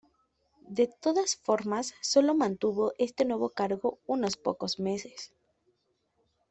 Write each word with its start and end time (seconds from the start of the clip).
De 0.67 0.87
todas 0.87 1.35
formas 1.35 1.93
sólo 2.01 2.33
mantuvo 2.33 2.91
este 2.97 3.23
nuevo 3.23 3.51
cargo 3.51 3.99
unos 4.07 4.35
pocos 4.35 4.79
meses. 4.79 5.31